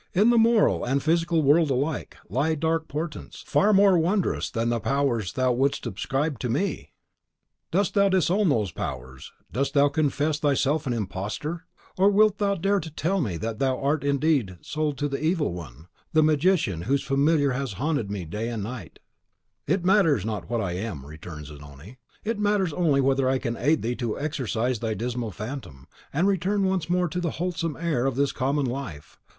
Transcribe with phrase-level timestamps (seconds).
[0.15, 4.69] In the moral and the physical world alike, lie dark portents, far more wondrous than
[4.69, 6.89] the powers thou wouldst ascribe to me!"
[7.69, 11.65] "Dost thou disown those powers; dost thou confess thyself an imposter?
[11.99, 15.53] or wilt thou dare to tell me that thou art indeed sold to the Evil
[15.53, 18.89] one, a magician whose familiar has haunted me night and day?"
[19.75, 23.83] "It matters not what I am," returned Zanoni; "it matters only whether I can aid
[23.83, 28.15] thee to exorcise thy dismal phantom, and return once more to the wholesome air of
[28.15, 29.19] this common life.